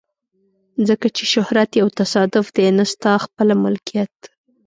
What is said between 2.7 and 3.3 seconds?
نه ستا